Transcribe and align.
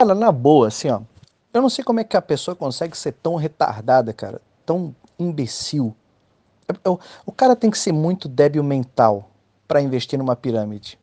Cara, 0.00 0.14
na 0.14 0.30
boa, 0.30 0.68
assim, 0.68 0.88
ó. 0.88 1.00
Eu 1.52 1.60
não 1.60 1.68
sei 1.68 1.82
como 1.82 1.98
é 1.98 2.04
que 2.04 2.16
a 2.16 2.22
pessoa 2.22 2.54
consegue 2.54 2.96
ser 2.96 3.12
tão 3.12 3.34
retardada, 3.34 4.12
cara. 4.12 4.40
Tão 4.64 4.94
imbecil. 5.18 5.92
É, 6.68 6.88
o, 6.88 7.00
o 7.26 7.32
cara 7.32 7.56
tem 7.56 7.68
que 7.68 7.76
ser 7.76 7.92
muito 7.92 8.28
débil 8.28 8.62
mental 8.62 9.28
para 9.66 9.80
investir 9.80 10.16
numa 10.16 10.36
pirâmide. 10.36 10.96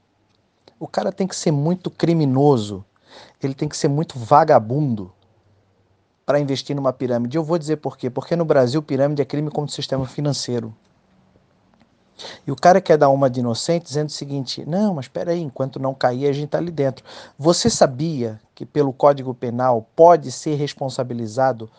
O 0.79 0.87
cara 0.87 1.11
tem 1.11 1.27
que 1.27 1.35
ser 1.35 1.51
muito 1.51 1.91
criminoso. 1.91 2.85
Ele 3.43 3.53
tem 3.53 3.67
que 3.67 3.75
ser 3.75 3.89
muito 3.89 4.17
vagabundo 4.17 5.12
para 6.25 6.39
investir 6.39 6.73
numa 6.73 6.93
pirâmide. 6.93 7.35
Eu 7.35 7.43
vou 7.43 7.57
dizer 7.57 7.77
por 7.77 7.97
quê. 7.97 8.09
Porque 8.09 8.33
no 8.33 8.46
Brasil, 8.46 8.81
pirâmide 8.81 9.21
é 9.21 9.25
crime 9.25 9.51
como 9.51 9.67
sistema 9.67 10.05
financeiro. 10.05 10.73
E 12.47 12.51
o 12.51 12.55
cara 12.55 12.79
quer 12.79 12.97
dar 12.97 13.09
uma 13.09 13.29
de 13.29 13.39
inocente 13.39 13.83
dizendo 13.83 14.09
o 14.09 14.13
seguinte: 14.13 14.63
não, 14.65 14.95
mas 14.95 15.05
espera 15.05 15.31
aí, 15.31 15.41
enquanto 15.41 15.79
não 15.79 15.93
cair, 15.93 16.27
a 16.27 16.34
gente 16.34 16.45
está 16.45 16.57
ali 16.57 16.71
dentro. 16.71 17.03
Você 17.38 17.70
sabia 17.70 18.39
que 18.53 18.65
pelo 18.65 18.93
Código 18.93 19.34
Penal 19.34 19.85
pode 19.95 20.31
ser 20.31 20.55
responsabilizado 20.55 21.70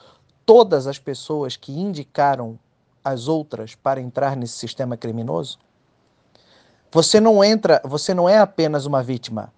todas 0.44 0.86
as 0.86 0.98
pessoas 0.98 1.56
que 1.56 1.72
indicaram 1.72 2.58
as 3.02 3.28
outras 3.28 3.74
para 3.74 4.00
entrar 4.00 4.36
nesse 4.36 4.54
sistema 4.54 4.96
criminoso? 4.96 5.58
Você 6.90 7.20
não 7.20 7.42
entra, 7.42 7.80
você 7.84 8.14
não 8.14 8.28
é 8.28 8.38
apenas 8.38 8.86
uma 8.86 9.02
vítima. 9.02 9.52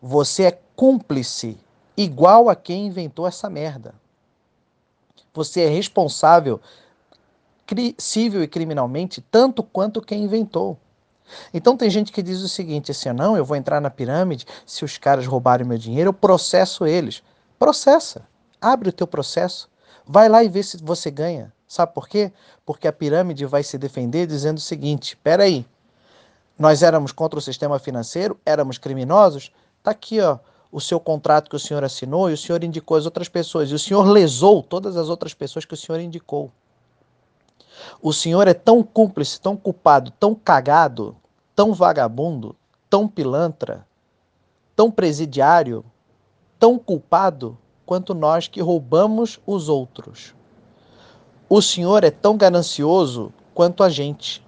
Você 0.00 0.44
é 0.44 0.58
cúmplice, 0.74 1.58
igual 1.96 2.48
a 2.48 2.56
quem 2.56 2.86
inventou 2.86 3.26
essa 3.26 3.48
merda. 3.48 3.94
Você 5.32 5.62
é 5.62 5.68
responsável 5.68 6.60
civil 7.98 8.42
e 8.42 8.48
criminalmente 8.48 9.20
tanto 9.20 9.62
quanto 9.62 10.00
quem 10.00 10.24
inventou. 10.24 10.78
Então 11.52 11.76
tem 11.76 11.90
gente 11.90 12.12
que 12.12 12.22
diz 12.22 12.40
o 12.40 12.48
seguinte, 12.48 12.90
assim, 12.90 13.12
não, 13.12 13.36
eu 13.36 13.44
vou 13.44 13.56
entrar 13.56 13.80
na 13.80 13.90
pirâmide, 13.90 14.46
se 14.64 14.84
os 14.84 14.96
caras 14.96 15.26
roubarem 15.26 15.66
meu 15.66 15.78
dinheiro, 15.78 16.10
eu 16.10 16.14
processo 16.14 16.86
eles. 16.86 17.22
Processa. 17.58 18.26
Abre 18.60 18.90
o 18.90 18.92
teu 18.92 19.06
processo. 19.06 19.68
Vai 20.06 20.28
lá 20.28 20.44
e 20.44 20.48
vê 20.48 20.62
se 20.62 20.76
você 20.82 21.10
ganha. 21.10 21.52
Sabe 21.66 21.92
por 21.92 22.08
quê? 22.08 22.32
Porque 22.64 22.86
a 22.86 22.92
pirâmide 22.92 23.44
vai 23.44 23.62
se 23.62 23.76
defender 23.76 24.26
dizendo 24.26 24.58
o 24.58 24.60
seguinte: 24.60 25.08
espera 25.08 25.44
aí, 25.44 25.66
nós 26.58 26.82
éramos 26.82 27.10
contra 27.10 27.38
o 27.38 27.42
sistema 27.42 27.78
financeiro, 27.78 28.38
éramos 28.46 28.78
criminosos, 28.78 29.50
tá 29.82 29.90
aqui, 29.90 30.20
ó, 30.20 30.38
o 30.70 30.80
seu 30.80 31.00
contrato 31.00 31.50
que 31.50 31.56
o 31.56 31.60
senhor 31.60 31.82
assinou 31.82 32.30
e 32.30 32.34
o 32.34 32.36
senhor 32.36 32.62
indicou 32.62 32.96
as 32.96 33.04
outras 33.04 33.28
pessoas. 33.28 33.70
E 33.70 33.74
o 33.74 33.78
senhor 33.78 34.04
lesou 34.04 34.62
todas 34.62 34.96
as 34.96 35.08
outras 35.08 35.34
pessoas 35.34 35.64
que 35.64 35.74
o 35.74 35.76
senhor 35.76 36.00
indicou. 36.00 36.52
O 38.00 38.12
senhor 38.12 38.48
é 38.48 38.54
tão 38.54 38.82
cúmplice, 38.82 39.40
tão 39.40 39.56
culpado, 39.56 40.10
tão 40.12 40.34
cagado, 40.34 41.16
tão 41.54 41.72
vagabundo, 41.72 42.54
tão 42.88 43.08
pilantra, 43.08 43.86
tão 44.74 44.90
presidiário, 44.90 45.84
tão 46.58 46.78
culpado 46.78 47.56
quanto 47.84 48.14
nós 48.14 48.48
que 48.48 48.60
roubamos 48.60 49.40
os 49.46 49.68
outros. 49.68 50.34
O 51.48 51.62
senhor 51.62 52.02
é 52.04 52.10
tão 52.10 52.36
ganancioso 52.36 53.32
quanto 53.54 53.82
a 53.82 53.88
gente. 53.88 54.44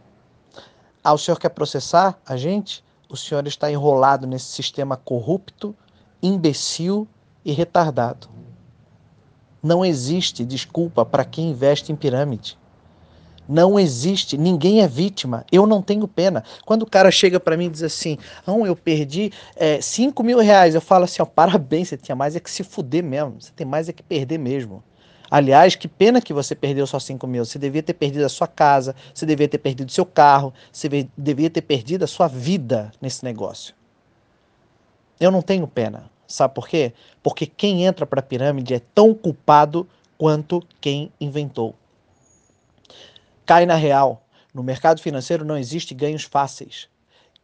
Ah, 1.03 1.15
o 1.15 1.19
senhor 1.19 1.39
quer 1.39 1.51
processar 1.51 2.19
a 2.27 2.37
gente? 2.37 2.84
O 3.09 3.17
senhor 3.17 3.47
está 3.47 3.71
enrolado 3.71 4.27
nesse 4.27 4.47
sistema 4.47 4.97
corrupto, 4.97 5.75
imbecil 6.23 7.09
e 7.45 7.53
retardado. 7.53 8.29
Não 9.62 9.84
existe 9.84 10.45
desculpa 10.45 11.06
para 11.06 11.25
quem 11.25 11.51
investe 11.51 11.91
em 11.91 11.97
pirâmide. 11.97 12.59
Não 13.49 13.81
existe, 13.81 14.37
ninguém 14.37 14.83
é 14.83 14.87
vítima. 14.87 15.47
Eu 15.51 15.67
não 15.67 15.81
tenho 15.81 16.07
pena. 16.07 16.45
Quando 16.67 16.83
o 16.83 16.87
cara 16.87 17.11
chega 17.11 17.41
para 17.41 17.57
mim 17.57 17.65
e 17.65 17.71
diz 17.71 17.83
assim, 17.83 18.19
não, 18.47 18.67
eu 18.67 18.77
perdi 18.77 19.33
é, 19.57 19.81
5 19.81 20.23
mil 20.23 20.39
reais, 20.39 20.75
eu 20.75 20.83
falo 20.83 21.05
assim, 21.05 21.23
ó, 21.23 21.25
parabéns, 21.25 21.89
você 21.89 21.97
tinha 21.97 22.15
mais 22.15 22.37
é 22.37 22.41
que 22.41 22.51
se 22.51 22.63
fuder 22.63 23.03
mesmo, 23.03 23.41
você 23.41 23.51
tem 23.57 23.67
mais 23.67 23.89
é 23.89 23.93
que 23.95 24.03
perder 24.03 24.37
mesmo. 24.37 24.85
Aliás, 25.31 25.75
que 25.75 25.89
pena 25.89 26.21
que 26.21 26.33
você 26.35 26.55
perdeu 26.55 26.87
só 26.87 26.99
5 26.99 27.27
mil. 27.27 27.45
Você 27.45 27.59
devia 27.59 27.83
ter 27.83 27.95
perdido 27.95 28.25
a 28.25 28.29
sua 28.29 28.47
casa, 28.47 28.95
você 29.15 29.25
devia 29.25 29.49
ter 29.49 29.59
perdido 29.59 29.91
seu 29.91 30.05
carro, 30.05 30.53
você 30.71 31.09
devia 31.17 31.49
ter 31.49 31.62
perdido 31.62 32.05
a 32.05 32.06
sua 32.06 32.28
vida 32.28 32.93
nesse 33.01 33.25
negócio. 33.25 33.75
Eu 35.19 35.31
não 35.31 35.41
tenho 35.41 35.67
pena. 35.67 36.11
Sabe 36.27 36.55
por 36.55 36.69
quê? 36.69 36.93
Porque 37.22 37.47
quem 37.47 37.87
entra 37.87 38.05
para 38.05 38.21
a 38.21 38.22
pirâmide 38.22 38.75
é 38.75 38.81
tão 38.95 39.15
culpado 39.15 39.89
quanto 40.19 40.62
quem 40.81 41.11
inventou 41.19 41.75
cai 43.48 43.64
na 43.64 43.76
real. 43.76 44.22
No 44.53 44.62
mercado 44.62 45.00
financeiro 45.00 45.42
não 45.42 45.56
existe 45.56 45.94
ganhos 45.94 46.25
fáceis. 46.25 46.86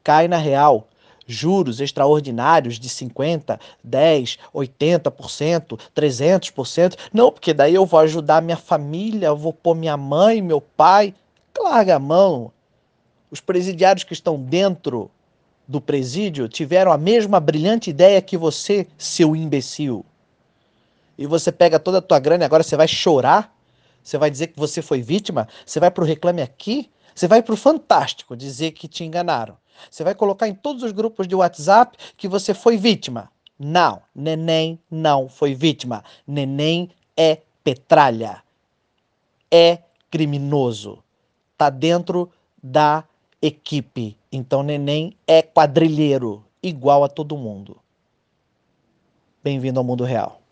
Cai 0.03 0.29
na 0.29 0.37
real. 0.37 0.87
Juros 1.27 1.81
extraordinários 1.81 2.79
de 2.79 2.91
50, 2.91 3.59
10, 3.83 4.39
80%, 4.55 5.81
300%. 5.97 6.99
Não, 7.11 7.33
porque 7.33 7.55
daí 7.55 7.75
eu 7.75 7.87
vou 7.87 8.01
ajudar 8.01 8.43
minha 8.43 8.59
família, 8.59 9.29
eu 9.29 9.37
vou 9.37 9.51
pôr 9.51 9.75
minha 9.75 9.97
mãe, 9.97 10.43
meu 10.43 10.61
pai. 10.61 11.15
Larga 11.59 11.97
a 11.97 11.99
mão. 11.99 12.53
Os 13.31 13.41
presidiários 13.41 14.05
que 14.05 14.13
estão 14.13 14.39
dentro 14.39 15.11
do 15.67 15.81
presídio 15.81 16.47
tiveram 16.51 16.93
a 16.93 16.99
mesma 16.99 17.41
brilhante 17.41 17.89
ideia 17.89 18.21
que 18.21 18.37
você, 18.37 18.87
seu 18.99 19.35
imbecil. 19.35 20.05
E 21.17 21.27
você 21.27 21.51
pega 21.51 21.79
toda 21.79 21.97
a 21.97 22.03
tua 22.03 22.19
grana 22.19 22.45
e 22.45 22.47
agora 22.47 22.63
você 22.63 22.77
vai 22.77 22.89
chorar 22.89 23.54
você 24.05 24.19
vai 24.19 24.31
dizer 24.31 24.49
que 24.49 24.61
você 24.61 24.83
foi 24.83 25.01
vítima? 25.01 25.49
Você 25.65 25.81
vai 25.81 25.91
para 25.91 26.05
o 26.05 26.07
Reclame 26.07 26.43
Aqui? 26.43 26.91
Você 27.15 27.27
vai 27.27 27.43
para 27.43 27.55
o 27.55 27.57
Fantástico 27.57 28.37
dizer 28.37 28.73
que 28.73 28.87
te 28.87 29.03
enganaram? 29.03 29.57
Você 29.91 30.05
vai 30.05 30.15
colocar 30.15 30.47
em 30.47 30.55
todos 30.55 30.83
os 30.83 30.93
grupos 30.93 31.27
de 31.27 31.35
WhatsApp 31.35 31.97
que 32.17 32.29
você 32.29 32.53
foi 32.53 32.77
vítima? 32.77 33.33
Não, 33.59 34.03
neném 34.15 34.79
não 34.91 35.29
foi 35.29 35.55
vítima. 35.55 36.05
Neném 36.27 36.91
é 37.17 37.41
petralha. 37.63 38.43
É 39.51 39.79
criminoso. 40.11 41.03
Tá 41.57 41.71
dentro 41.71 42.31
da 42.63 43.05
equipe. 43.41 44.19
Então 44.31 44.63
neném 44.63 45.17
é 45.27 45.41
quadrilheiro, 45.41 46.45
igual 46.63 47.05
a 47.05 47.09
todo 47.09 47.39
mundo. 47.39 47.79
Bem-vindo 49.43 49.81
ao 49.81 49.85
mundo 49.85 50.05
real. 50.05 50.44